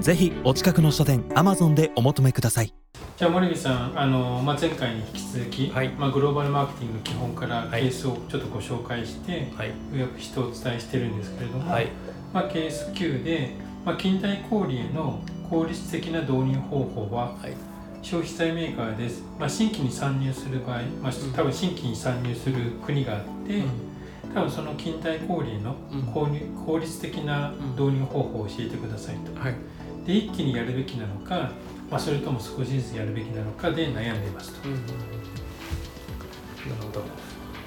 [0.00, 2.72] ぜひお近くの書店アマゾンでお求めください。
[3.16, 5.88] じゃあ森部さんあの、まあ、前回に引き続き、はい。
[5.88, 9.72] まあ、グローバルマーケティングの基本からはいケースをちょっとご紹介して、はい。
[9.92, 11.88] 予約してお伝えしてるんですけれども、はい。
[12.32, 13.50] まあ、ケース9で、
[13.84, 17.54] まあ、近代小売への効率的な導入方法ははい。
[18.00, 23.64] 消費財メーカーです、まあ、新規に参入する場合、まあ、多分新規に参入する国があって、
[24.32, 25.74] 多分その近代小売への
[26.14, 29.40] 効率的な導入方法を教えてくださいと。
[29.40, 29.54] はい
[30.08, 31.52] で一気にやるべきなのか、
[31.90, 34.66] まあ、それとも少しずつやるべきなのかで悩んでいますと。
[34.66, 34.86] うんうんうん。
[34.86, 35.02] なる
[36.86, 37.02] ほど。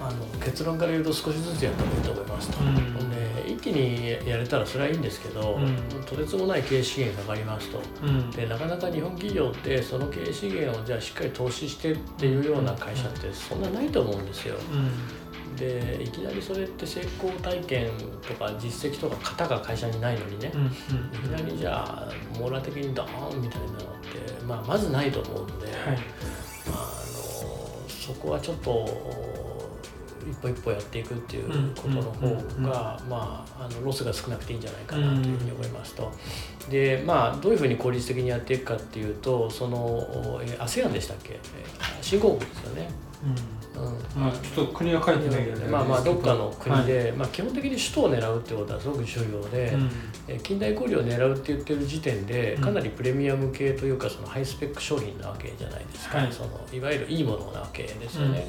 [0.00, 3.10] あの結論から言うと少しずつやった方がいいと思いますと、うん。
[3.10, 6.02] で一気にやれたらそれはいいんですけど、うん。
[6.06, 7.82] とてつもない経営資源かかりますと。
[8.02, 8.30] うん。
[8.30, 14.54] でなかなか日本企業ってその経営資源をじゃあしっかり投資してっていうような会社ってそんなないと思うんですよ。
[14.72, 14.90] うん
[15.56, 17.90] でいきなりそれって成功体験
[18.26, 25.76] とか実績とか型が会社にないのにね、うんいきなりじゃあ網羅的にドーンみたいなのって、まあ、まずないと思うんで、はい。
[25.76, 25.92] まあ、
[26.74, 28.86] あのそこはちょっと
[30.28, 32.62] 一歩一歩やっていくっていうことの方うんうんうんうん。
[32.62, 36.12] が、まあ、あのロスが少なくていいんじゃないかなというふうに思いますと。
[36.68, 41.34] でまあどういうふうに効率的にやっていくかっていうとそのえ ASEAN でしたっけ？
[41.34, 41.38] え
[42.02, 42.88] 新興国ですよね。
[43.24, 43.30] うん。
[43.82, 43.92] うん。
[44.16, 46.86] まあちょっと国は書いてないけどまあまあどっかの国はい。
[46.86, 49.90] で、まあ、基本的に首都を狙うってことはすごく重要で、うん。
[50.28, 52.62] えー近代小売を狙うって言ってる時点でうん。
[52.62, 56.32] かなりプレミアム系というかそのハイスペック商品なわけじゃないですか、はい。
[56.32, 58.26] そのいわゆるいいものなわけですうん。
[58.28, 58.46] よね、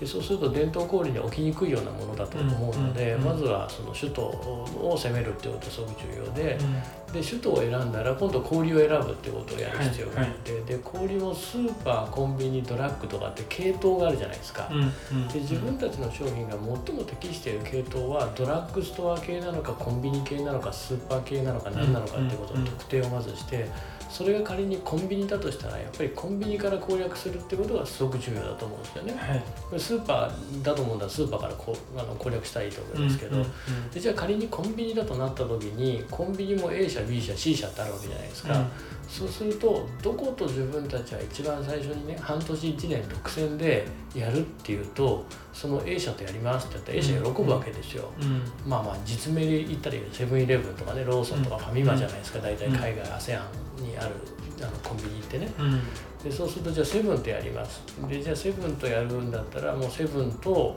[0.00, 3.20] でそうすると伝統小売に置きにくいようなものだと思うので、うん。
[3.20, 3.24] うん。
[3.26, 7.12] まずはその首都を攻めるってことがすごく重要でう、ん。
[7.12, 14.84] で首都を選んだら今度小売を選ぶってことをやる必要があって、で小売もスーパーコンビニドラッグとかって系統があるじゃないですか、うんう
[15.24, 23.68] んで自分たちの商品が最も適している系統はドラッグストア系なのかコンビニ系なのかスーパー系なのか何なのかっていうことの特定をまずして
[24.08, 29.14] それが仮にコンビニだとしたらやっぱりコンビニから攻略するってことがすごく重要だと思うんですよね。
[29.16, 29.34] は
[29.76, 29.80] い。
[29.80, 33.48] スーパーだと思うんだらスーパーからこうあの攻略したらいいと思うんですけど、うんうん
[33.92, 38.66] でじゃあ仮にコンビニだとなった時にコンビニも A 社 B 社 C 社ってあるわけじゃないですか。
[39.08, 48.12] そうするとどこと自分たちは一番最初にね半年1年独占でやるっていうとその A 社とやりますって言ったら A 社喜ぶわけですよ。
[48.20, 48.42] うん。
[48.68, 52.76] まあまあ実名で言ったらセブンイレブンとかねローソンとかうんファミマじゃないですか、大体うん。
[52.76, 53.40] 海外 ASEAN
[53.80, 54.14] にある
[54.60, 55.52] あのコンビニってね。
[55.58, 55.80] うん。
[56.22, 57.82] でそうするとじゃあセブンとやります。
[58.08, 60.76] でじゃあセブンとやるんだったらもうセブンと、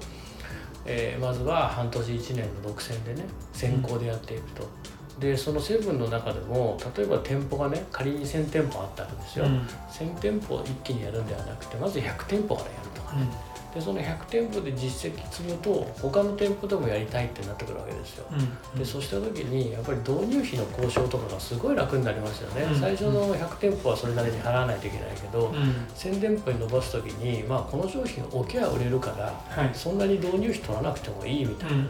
[0.86, 4.68] えーまずは半年1年の独占でね先行でやっていくと。
[5.20, 9.60] でそのセブンの中でも例えば店舗がね仮に1000店舗あったんですよ、うん。
[9.92, 13.28] 1000店舗を一気にやるんではなくてまず100店舗からやるとかね、
[13.74, 25.56] でその100店舗で実績積むと他の店舗でもやりたいってなってくるわけですよ、うんでそうした時にやっぱり導入費の交渉とかがすごい楽になりますよね、うん最初の100店舗はそれなりに払わないといけないけど、うん。
[25.96, 29.72] 1000店舗に伸ばす時に、まあ、この商品置けば売れるからはい。
[29.74, 31.90] そんなに導入費取らなくてもいいみたいなね、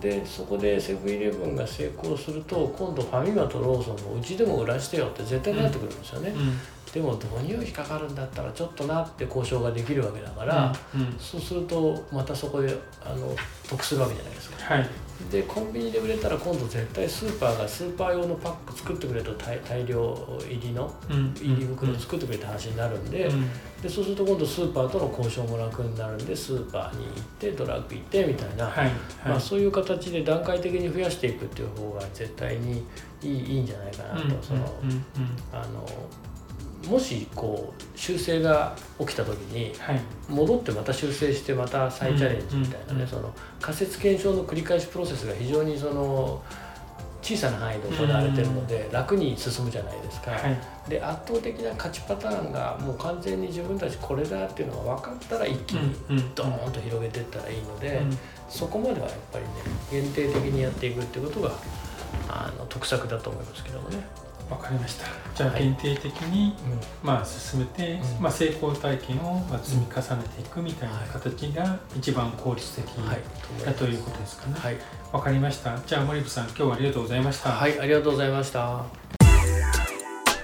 [0.00, 6.58] でそこでセブンイレブンが成功すると今度ファミマとローソンもうちでも売らしてよって絶対なってくるんですよね、うん
[6.92, 13.34] でも導入費かかるんだったらちょっとなって交渉ができるわけだから、うんそうするとまたそこであの
[13.68, 14.88] 得するわけじゃないですかはい。
[15.30, 23.48] でコンビニで売れたら今度絶対スーパーがスーパー用のパック作ってくれと大大量入りのうん入り袋作ってくれって話になるんで,、うん。
[23.80, 28.94] でそうすると今度スーパーとの交渉も楽になるんでスーパーに行ってドラッグ行ってみたいな、はいはい。
[29.26, 32.84] まあ、そういう形で段階的に増やしていくっていう方が絶対に
[33.22, 34.90] いいいいんじゃないかなと、うんそのうん。
[34.90, 35.04] うん
[35.52, 35.86] あの
[36.88, 40.00] もしこう修正が起きた時にはい。
[40.28, 46.42] 戻ってまた修正してまた再チャレンジみたいなね、その仮説検証の繰り返しプロセスが非常にその
[47.22, 50.90] 小さな範囲で行われてるので、楽に進むじゃないですか、はい。
[50.90, 55.94] で圧倒的な勝ちパターンがもう完全に自分たちこれだっていうのが分かったら一気に
[56.34, 58.18] ドーンと広げていったらいいので、うん
[58.52, 59.50] そこまではやっぱりね
[59.90, 61.52] 限定的にやっていくっていうことが
[62.28, 63.96] あの得策だと思いますけどもね。
[64.50, 65.06] わかりました。
[65.34, 68.22] じゃあはい限定的に、うんまあ進めて、うん。
[68.22, 73.20] まあ、成功体験をまあ積み重ねていくみたいな形が一番効率的はい、
[73.64, 74.54] だということですかね。
[74.58, 74.76] はい、
[75.12, 75.78] わ、かりました。
[75.86, 78.84] じゃあ森部さん今日はありがとうございました、はい、ありがとうございました。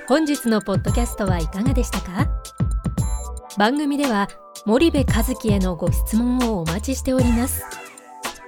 [0.08, 2.26] 本日のポッドキャストはいかがでしたか？
[3.58, 4.28] 番組では
[4.64, 7.62] 森部和樹へのご質問をお待ちしております